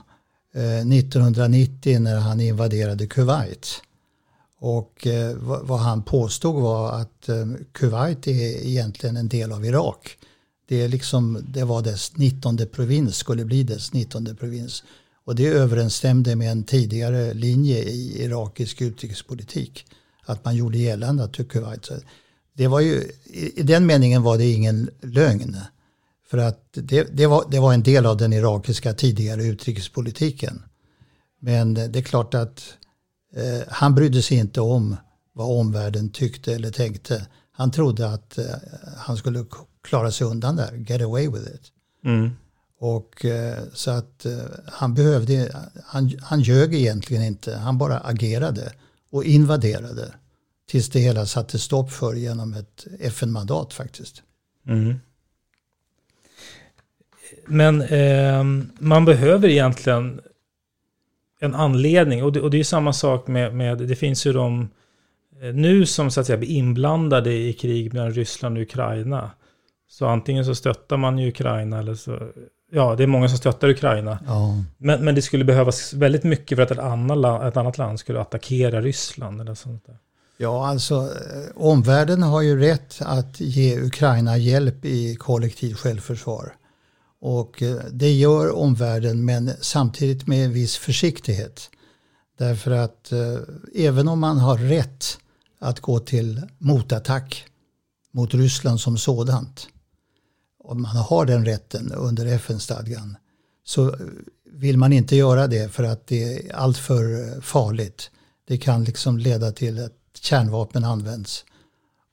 [0.56, 3.82] eh, 1990 när han invaderade Kuwait.
[4.60, 10.18] Och eh, vad han påstod var att eh, Kuwait är egentligen en del av Irak.
[10.68, 14.84] Det, är liksom, det var dess 19 provins, skulle bli dess 19 provins.
[15.28, 19.86] Och det överensstämde med en tidigare linje i irakisk utrikespolitik.
[20.26, 21.90] Att man gjorde gällande att Kuwait...
[22.54, 23.12] Det var ju,
[23.56, 25.58] I den meningen var det ingen lögn.
[26.30, 30.64] För att det, det, var, det var en del av den irakiska tidigare utrikespolitiken.
[31.40, 32.74] Men det är klart att
[33.36, 34.96] eh, han brydde sig inte om
[35.34, 37.28] vad omvärlden tyckte eller tänkte.
[37.52, 38.46] Han trodde att eh,
[38.98, 39.46] han skulle
[39.84, 41.72] klara sig undan där, get away with it.
[42.06, 42.32] Mm.
[42.80, 44.38] Och eh, så att eh,
[44.68, 45.52] han behövde,
[45.86, 48.74] han, han ljög egentligen inte, han bara agerade
[49.12, 50.14] och invaderade
[50.70, 54.24] tills det hela satte stopp för genom ett FN-mandat faktiskt.
[54.68, 54.96] Mm.
[57.46, 58.44] Men eh,
[58.80, 60.22] man behöver egentligen
[61.40, 62.24] en anledning.
[62.24, 64.70] Och det, och det är samma sak med, med, det finns ju de
[65.42, 69.32] eh, nu som så att säga blir inblandade i krig mellan Ryssland och Ukraina.
[69.90, 72.32] Så antingen så stöttar man ju Ukraina eller så,
[72.72, 74.20] ja det är många som stöttar Ukraina.
[74.28, 74.64] Ja.
[74.78, 78.22] Men, men det skulle behövas väldigt mycket för att ett annat, ett annat land skulle
[78.22, 79.98] attackera Ryssland eller sånt där.
[80.38, 86.56] Ja, alltså eh, omvärlden har ju rätt att ge Ukraina hjälp i kollektivt självförsvar.
[87.22, 91.70] Och eh, det gör omvärlden men samtidigt med en viss försiktighet.
[92.38, 93.38] Därför att eh,
[93.76, 95.18] även om man har rätt
[95.60, 97.46] att gå till motattack
[98.12, 99.68] mot Ryssland som sådant.
[100.68, 103.18] Om man har den rätten under FN-stadgan.
[103.66, 103.96] Så
[104.54, 108.12] vill man inte göra det för att det är alltför eh, farligt.
[108.48, 111.46] Det kan liksom leda till att kärnvapen används.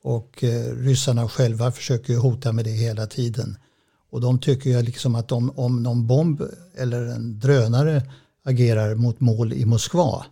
[0.03, 3.57] Och eh, ryssarna själva försöker hota med det hela tiden.
[4.11, 6.43] Och de tycker ju liksom att om, om någon bomb
[6.77, 8.03] eller en drönare
[8.45, 10.27] agerar mot mål i Moskva,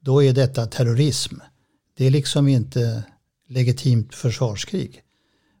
[0.00, 1.34] då är detta terrorism.
[1.96, 3.02] Det är liksom inte
[3.48, 5.02] legitimt försvarskrig.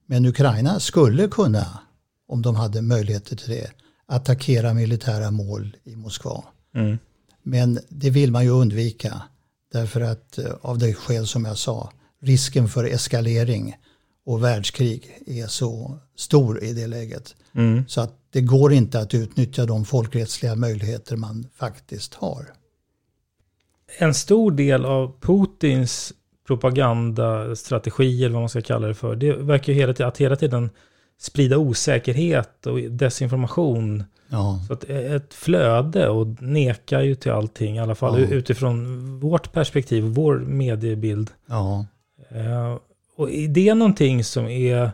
[0.06, 1.80] Men Ukraina skulle kunna,
[2.28, 3.70] om de hade möjligheter till det,
[4.06, 6.44] attackera militära mål i Moskva.
[6.74, 6.98] Mm.
[7.42, 9.22] Men det vill man ju undvika.
[9.72, 11.90] Därför att eh, av det skäl som jag sa,
[12.22, 13.76] risken för eskalering
[14.26, 17.34] och världskrig är så stor i det läget.
[17.54, 17.84] Mm.
[17.88, 22.46] Så att det går inte att utnyttja de folkrättsliga möjligheter man faktiskt har.
[23.98, 26.12] En stor del av Putins
[26.46, 30.36] propagandastrategi, eller vad man ska kalla det för, det verkar ju hela tiden, att hela
[30.36, 30.70] tiden
[31.20, 34.04] sprida osäkerhet och desinformation.
[34.28, 34.60] Ja.
[34.66, 38.26] Så att ett flöde och nekar ju till allting, i alla fall Ja.
[38.26, 41.30] utifrån vårt perspektiv, vår mediebild.
[41.46, 41.86] Ja.
[42.30, 42.76] Eh,
[43.16, 44.90] och är det någonting som är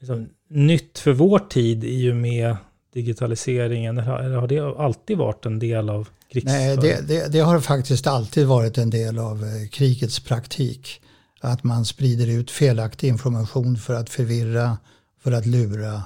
[0.00, 2.56] liksom, nytt för vår tid i och med
[2.94, 3.98] digitaliseringen?
[3.98, 6.78] Eller har- det alltid varit en del av krigsföringen?
[6.82, 11.00] Nej, det, det, det har faktiskt alltid varit en del av eh, krigets praktik.
[11.40, 14.78] Att man sprider ut felaktig information för att förvirra,
[15.22, 16.02] för att lura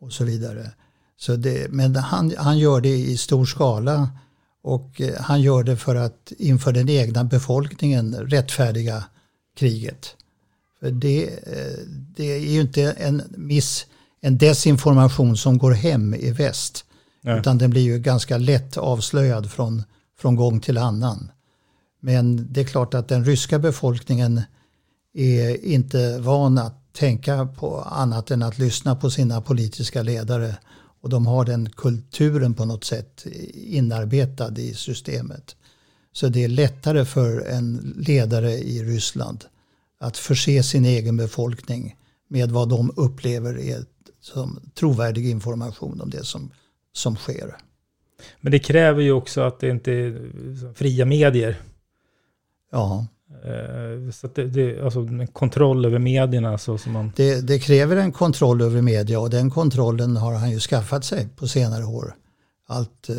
[0.00, 0.70] och så vidare.
[1.16, 4.08] Så det, men han, han gör det i stor skala
[4.62, 9.04] och eh, han gör det för att inför den egna befolkningen rättfärdiga
[9.56, 10.16] kriget.
[10.80, 11.78] För det, eh,
[12.16, 13.86] det är ju inte en miss,
[14.20, 16.84] en desinformation som går hem i väst.
[17.20, 17.38] Nej.
[17.38, 19.82] Utan den blir ju ganska lätt avslöjad från,
[20.18, 21.30] från gång till annan.
[22.00, 24.42] Men det är klart att den ryska befolkningen
[25.14, 30.56] är inte van att tänka på annat än att lyssna på sina politiska ledare.
[31.00, 35.56] Och de har den kulturen på något sätt inarbetad i systemet.
[36.12, 39.44] Så det är lättare för en ledare i Ryssland
[40.00, 41.96] att förse sin egen befolkning
[42.28, 43.84] med vad de upplever är
[44.20, 46.50] som trovärdig information om det som,
[46.92, 47.56] som sker.
[48.40, 51.60] Men det kräver ju också att det inte är fria medier.
[52.72, 53.06] Ja,
[54.12, 57.12] Så att det, det, alltså en kontroll över medierna så som man...
[57.16, 61.28] det, det kräver en kontroll över media och den kontrollen har han ju skaffat sig
[61.36, 62.14] på senare år.
[62.66, 63.16] Allt, eh,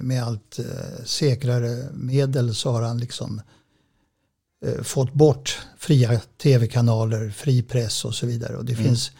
[0.00, 3.40] med allt eh, säkrare medel så har han liksom
[4.66, 8.56] eh, fått bort fria tv-kanaler, fri press och så vidare.
[8.56, 9.12] Och det finns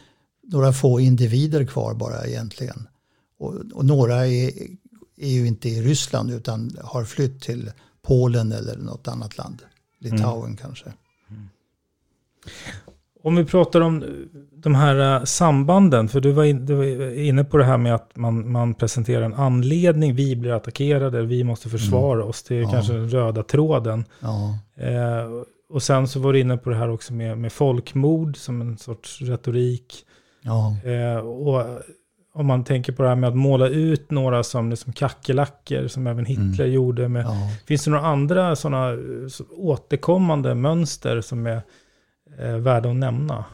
[0.43, 2.89] några få individer kvar bara egentligen.
[3.39, 4.51] Och, och några är,
[5.17, 7.71] är ju inte i Ryssland utan har flytt till
[8.03, 9.63] Polen eller något annat land.
[9.99, 10.93] Litauen kanske.
[13.23, 14.05] Om vi pratar om
[14.53, 17.95] de här eh, sambanden, för du var, in, du var inne på det här med
[17.95, 22.63] att man, man presenterar en anledning, vi blir attackerade, vi måste försvara oss, det är
[22.63, 22.71] Ja.
[22.71, 24.05] kanske den röda tråden.
[24.21, 25.31] Ja, Eh,
[25.71, 28.79] och sen så var du inne på det här också med, med folkmord som en
[28.79, 30.05] sorts retorik.
[30.43, 30.77] ja.
[30.91, 31.63] Eh, och
[32.37, 36.07] om man tänker på det här med att måla ut några som liksom kackerlackor, som
[36.07, 37.09] även Hitler gjorde.
[37.09, 37.51] Med, ja.
[37.67, 41.63] Finns det några andra sådana eh, så återkommande mönster som är
[42.39, 43.45] eh, värda att nämna?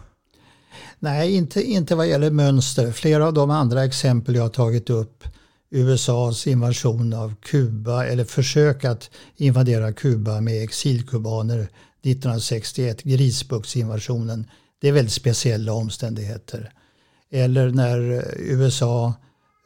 [0.99, 2.93] Nej, inte, inte vad gäller mönster.
[2.93, 5.25] Flera av de andra exempel jag har tagit upp,
[5.71, 14.47] USAs invasion av Kuba eller försök att invadera Kuba med exilkubaner 1961, Grisbuktsinvasionen,
[14.81, 16.73] det är väldigt speciella omständigheter.
[17.33, 19.15] Eller när USA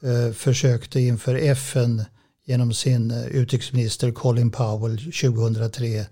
[0.03, 2.05] eh, försökte inför FN
[2.47, 6.07] genom sin eh, utrikesminister Colin Powell 2003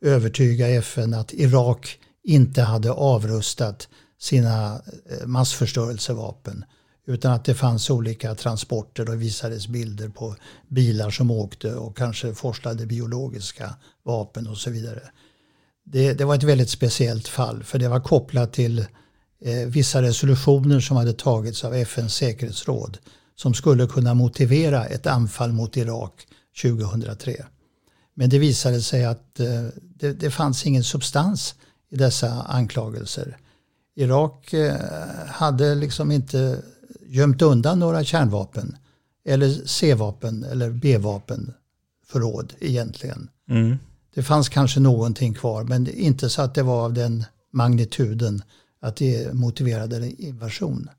[0.00, 3.88] övertyga FN att Irak inte hade avrustat
[4.20, 6.64] sina eh, massförstörelsevapen.
[7.06, 10.36] Utan att det fanns olika transporter och visades bilder på
[10.68, 15.02] bilar som åkte och kanske forslade biologiska vapen och så vidare.
[15.84, 18.86] det, det var ett väldigt speciellt fall för det var kopplat till
[19.40, 22.98] eh, vissa resolutioner som hade tagits av FNs säkerhetsråd
[23.36, 26.26] som skulle kunna motivera ett anfall mot Irak
[26.62, 27.46] 2003.
[28.14, 31.54] Men det visade sig att eh, det, det fanns ingen substans
[31.90, 33.36] i dessa anklagelser.
[33.96, 34.76] Irak eh,
[35.28, 36.62] hade liksom inte
[37.06, 38.76] gömt undan några kärnvapen
[39.24, 41.52] eller C-vapen eller B-vapen
[42.06, 43.28] förråd egentligen.
[43.48, 43.76] Mm.
[44.14, 48.42] Det fanns kanske någonting kvar men inte så att det var av den magnituden
[48.80, 50.90] att det motiverade en invasion.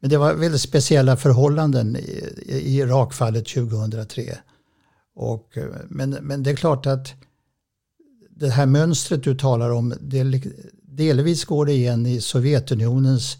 [0.00, 4.38] Men det var väldigt speciella förhållanden i, i Irakfallet 2003.
[5.14, 5.58] Och,
[5.88, 7.14] men, men det är klart att
[8.30, 10.40] det här mönstret du talar om, del,
[10.82, 13.36] delvis går det igen i Sovjetunionens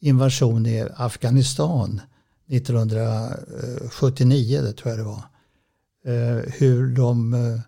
[0.00, 2.00] invasion i Afghanistan
[2.48, 5.22] 1979, det tror jag det var.
[6.06, 7.60] Eh, hur de eh,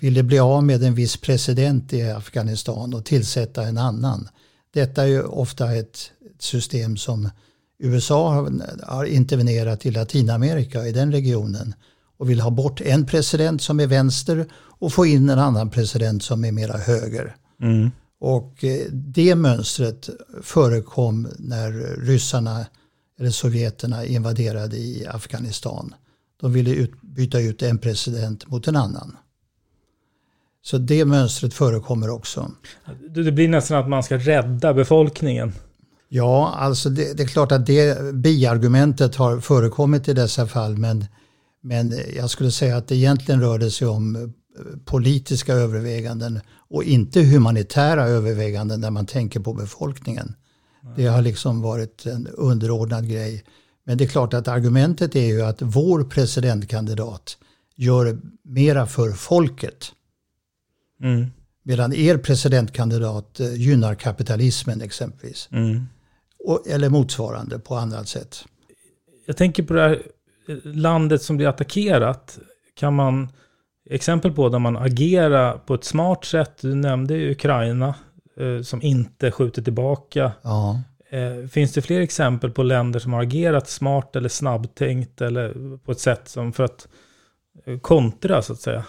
[0.00, 4.28] ville bli av med en viss president i Afghanistan och tillsätta en annan.
[4.72, 7.30] Detta är ju ofta ett system som
[7.78, 8.48] USA
[8.82, 11.74] har intervenerat i Latinamerika, i den regionen
[12.16, 16.22] och vill ha bort en president som är vänster och få in en annan president
[16.22, 17.36] som är mera höger.
[17.62, 17.90] Mm.
[18.18, 20.10] Och eh, det mönstret
[20.42, 22.66] förekom när ryssarna
[23.18, 25.94] eller sovjeterna invaderade i Afghanistan.
[26.40, 29.16] De ville ut, byta ut en president mot en annan.
[30.62, 32.50] Så det mönstret förekommer också.
[33.14, 35.52] Det blir nästan att man ska rädda befolkningen.
[36.08, 41.04] Ja, alltså det, det är klart att det biargumentet har förekommit i dessa fall men,
[41.62, 44.22] men jag skulle säga att det egentligen rör det sig om eh,
[44.84, 46.40] politiska överväganden
[46.70, 50.34] och inte humanitära överväganden där man tänker på befolkningen.
[50.96, 53.44] Det har liksom varit en underordnad grej.
[53.84, 57.36] Men det är klart att argumentet är ju att vår presidentkandidat
[57.76, 59.92] gör mera för folket.
[61.02, 61.26] Mm.
[61.62, 65.48] Medan er presidentkandidat eh, gynnar kapitalismen exempelvis.
[65.52, 65.86] Mm.
[66.44, 68.44] Och, eller motsvarande på annat sätt.
[69.26, 70.02] Jag tänker på det här
[70.64, 72.38] landet som blir attackerat.
[72.74, 73.28] Kan man,
[73.90, 76.58] exempel på där man agerar på ett smart sätt.
[76.60, 77.94] Du nämnde Ukraina
[78.36, 80.32] eh, som inte skjuter tillbaka.
[80.42, 80.80] Ja.
[81.10, 85.92] Eh, finns det fler exempel på länder som har agerat smart eller snabbtänkt eller på
[85.92, 86.88] ett sätt som för att
[87.64, 88.84] eh, kontra så att säga?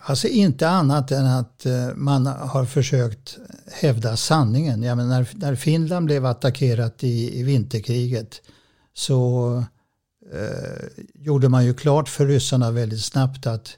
[0.00, 3.38] Alltså inte annat än att eh, man har försökt
[3.72, 4.82] hävda sanningen.
[4.82, 8.42] Ja, men när, när Finland blev attackerat i, i vinterkriget
[8.94, 9.64] så
[10.32, 13.76] eh, gjorde man ju klart för ryssarna väldigt snabbt att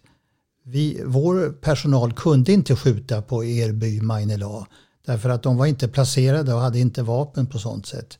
[0.65, 4.67] vi, vår personal kunde inte skjuta på er by Mainela
[5.07, 8.19] därför att de var inte placerade och hade inte vapen på sånt sätt.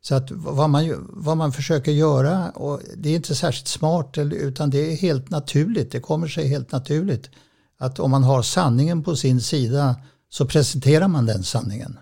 [0.00, 4.70] Så att vad man, vad man försöker göra, och det är inte särskilt smart utan
[4.70, 7.30] det är helt naturligt, det kommer sig helt naturligt.
[7.78, 9.96] Att om man har sanningen på sin sida
[10.30, 11.98] så presenterar man den sanningen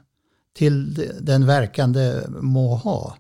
[0.57, 3.17] till den verkande må ha.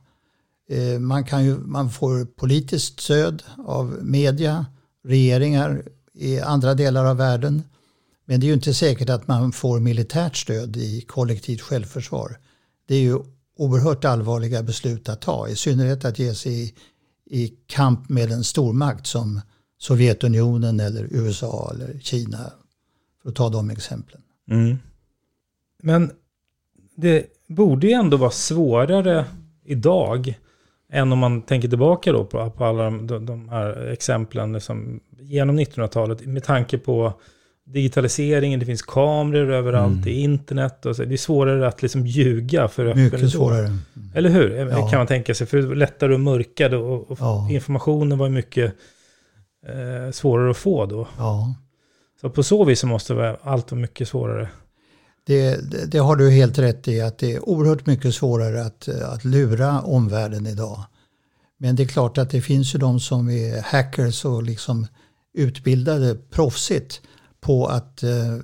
[0.68, 4.66] Eh, man, kan ju, man får politiskt stöd av media,
[5.05, 5.83] regeringar
[6.14, 7.62] i andra delar av världen.
[8.24, 12.39] Men det är ju inte säkert att man får militärt stöd i kollektivt självförsvar.
[12.89, 13.18] Det är ju
[13.57, 15.48] oerhört allvarliga beslut att ta.
[15.48, 16.74] I synnerhet att ge sig i,
[17.26, 19.40] i kamp med en stormakt som
[19.78, 22.52] Sovjetunionen eller USA eller Kina.
[23.22, 24.22] För att ta de exemplen.
[24.50, 24.76] Mm.
[25.82, 26.11] Men
[26.96, 29.24] det borde ju ändå vara svårare
[29.64, 30.38] idag
[30.92, 35.61] än om man tänker tillbaka då på, på alla de, de här exemplen liksom, genom
[35.61, 37.20] 1900-talet med tanke på
[37.66, 40.04] digitaliseringen, det finns kameror överallt, mm.
[40.04, 41.04] det är internet och så.
[41.04, 43.78] Det är svårare att liksom ljuga för Mycket svårare.
[44.14, 44.56] Eller hur?
[44.56, 44.88] Ja.
[44.88, 45.46] Kan man tänka sig.
[45.46, 47.48] För det var lättare att mörka då, och, ja.
[47.50, 48.74] informationen var mycket
[49.66, 51.08] eh, svårare att få då.
[51.18, 51.54] Ja.
[52.20, 54.48] Så på så vis så måste allt vara mycket svårare.
[55.26, 58.88] Det, det, det, har du helt rätt i, att det är oerhört mycket svårare att,
[58.88, 60.84] att lura omvärlden idag.
[61.58, 64.86] Men det är klart att det finns ju de som är hackers och liksom
[65.34, 67.00] utbildade proffsigt
[67.47, 68.36] på att eh,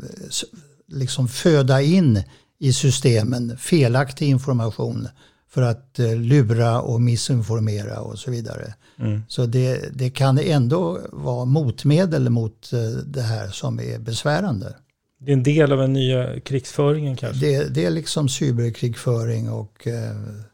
[0.89, 2.23] liksom föda in
[2.59, 5.09] i systemen felaktig information
[5.51, 8.75] för att eh, lura och missinformera och så vidare.
[8.99, 9.23] Mm.
[9.29, 14.77] Så det, det kan ändå vara motmedel mot eh, det här som är besvärande.
[15.19, 17.47] Det är en del av den nya krigsföringen kanske?
[17.47, 19.89] Det, det är liksom cyberkrigföring och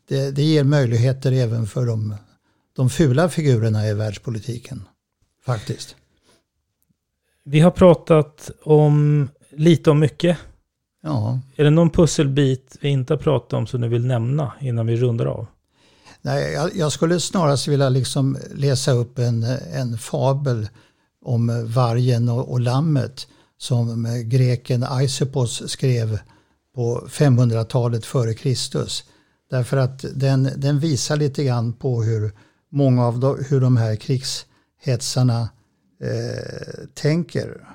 [0.09, 2.14] det, det ger möjligheter även för de,
[2.76, 4.82] de fula figurerna i världspolitiken.
[5.44, 5.96] Faktiskt.
[7.51, 10.38] Vi har pratat om lite om mycket.
[11.03, 11.40] Ja.
[11.57, 14.96] Är det någon pusselbit vi inte har pratat om som du vill nämna innan vi
[14.96, 15.46] rundar av?
[16.22, 19.42] Nej, jag, jag skulle snarast vilja liksom läsa upp en,
[19.72, 20.68] en fabel
[21.24, 23.26] om vargen och, och lammet
[23.59, 26.18] som greken Aisopos skrev
[26.74, 29.05] på 500-talet före Kristus.
[29.51, 32.32] Därför att den, den visar lite grann på hur
[32.70, 35.49] många av de, hur de här krigshetsarna
[36.01, 37.66] eh, tänker.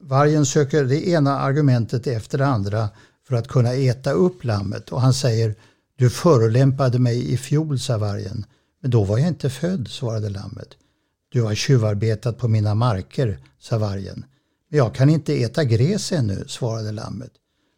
[0.00, 2.88] Vargen söker det ena argumentet efter det andra
[3.28, 5.54] för att kunna äta upp lammet och han säger
[5.96, 8.44] Du förolämpade mig i fjol, sa vargen.
[8.80, 10.68] Men då var jag inte född, svarade lammet.
[11.28, 14.24] Du har tjuvarbetat på mina marker, sa vargen.
[14.70, 17.32] Men jag kan inte äta gräs ännu, svarade lammet.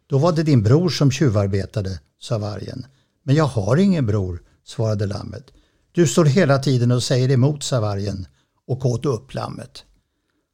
[0.07, 2.85] Då var det din bror som tjuvarbetade, sa vargen.
[3.23, 5.43] Men jag har ingen bror, svarade lammet.
[5.91, 8.27] Du står hela tiden och säger emot, sa vargen
[8.67, 9.83] och åt upp lammet.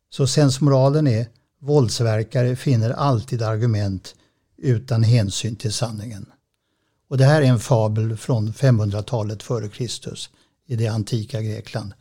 [0.09, 1.27] Så sensmoralen är
[1.59, 4.15] våldsverkare finner alltid argument
[4.57, 6.25] utan hänsyn till sanningen.
[7.09, 10.29] Och det här är en fabel från 500-talet före Kristus
[10.67, 11.93] i det antika Grekland.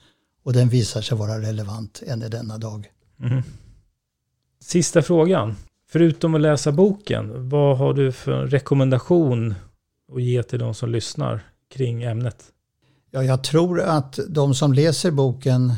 [0.42, 2.90] Och den visar sig vara relevant än i denna dag.
[3.20, 3.42] Mm.
[4.60, 5.56] Sista frågan.
[5.88, 9.54] Förutom att läsa boken, vad har du för rekommendation
[10.12, 12.44] att ge till de som lyssnar kring ämnet?
[13.10, 15.74] Ja, jag tror att de som läser boken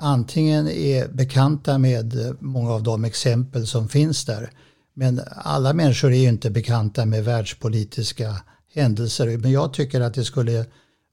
[0.00, 4.50] antingen är bekanta med många av de exempel som finns där.
[4.94, 8.36] Men alla människor är ju inte bekanta med världspolitiska
[8.74, 9.38] händelser.
[9.38, 10.66] Men jag tycker att det skulle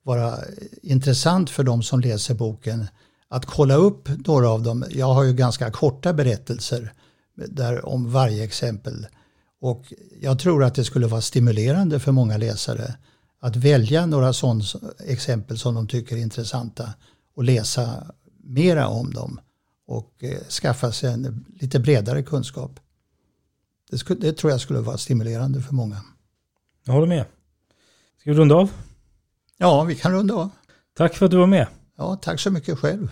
[0.03, 0.35] vara
[0.81, 2.88] intressant för de som läser boken
[3.29, 4.85] att kolla upp några av dem.
[4.89, 6.93] Jag har ju ganska korta berättelser
[7.35, 9.07] där om varje exempel.
[9.61, 12.95] Och jag tror att det skulle vara stimulerande för många läsare
[13.41, 14.63] att välja några sådana
[15.07, 16.93] exempel som de tycker är intressanta
[17.35, 18.03] och läsa
[18.48, 19.39] mera om dem
[19.88, 22.80] och eh, skaffa sig en lite bredare kunskap.
[23.89, 26.02] Det, skulle, det tror jag skulle vara stimulerande för många.
[26.84, 27.26] Jag håller med.
[28.20, 28.72] Ska vi runda av?
[29.58, 30.50] Ja, vi kan runda av.
[30.98, 31.68] Tack för att du var med.
[31.98, 33.12] Ja, tack så mycket själv.